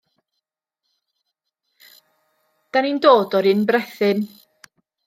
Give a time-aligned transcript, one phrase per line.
[2.69, 4.27] 'Dan ni'n dod o'r un brethyn.